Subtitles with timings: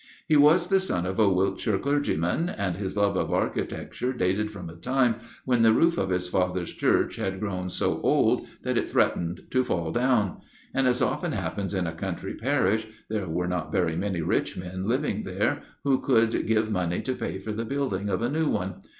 [0.27, 4.67] He was the son of a Wiltshire clergyman, and his love of architecture dated from
[4.67, 8.89] a time when the roof of his father's church had grown so old that it
[8.89, 10.37] threatened to fall down.
[10.73, 14.87] And, as often happens in a country parish, there were not very many rich men
[14.87, 18.77] living there who could give money to pay for the building of a new one.